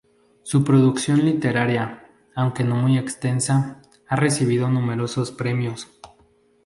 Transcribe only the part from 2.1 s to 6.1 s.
aunque no muy extensa, ha recibido numerosos premios.